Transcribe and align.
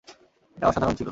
এটা 0.57 0.65
অসাধারণ 0.67 0.93
ছিল! 0.93 0.99